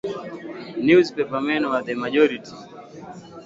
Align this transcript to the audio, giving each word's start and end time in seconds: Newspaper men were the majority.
Newspaper 0.83 1.39
men 1.41 1.69
were 1.69 1.83
the 1.83 1.93
majority. 1.93 2.51